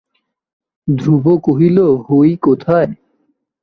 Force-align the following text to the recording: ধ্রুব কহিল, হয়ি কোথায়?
ধ্রুব 0.87 1.25
কহিল, 1.45 1.77
হয়ি 2.07 2.33
কোথায়? 2.37 2.91